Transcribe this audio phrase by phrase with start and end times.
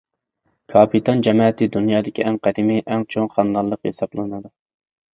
[0.71, 4.57] كاپىتان جەمەتى دۇنيادىكى ئەڭ قەدىمىي، ئەڭ چوڭ خانىدانلىق ھېسابلىنىدۇ.